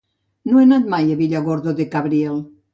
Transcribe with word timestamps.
No 0.51 0.57
he 0.59 0.63
anat 0.69 0.87
mai 0.95 1.13
a 1.17 1.19
Villargordo 1.21 1.77
del 1.83 1.91
Cabriel. 1.99 2.45